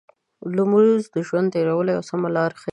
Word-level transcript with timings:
لمونځ 0.55 1.01
د 1.13 1.17
ژوند 1.27 1.47
تېرولو 1.55 1.89
یو 1.95 2.03
سمه 2.09 2.29
لار 2.35 2.51
ښيي. 2.61 2.69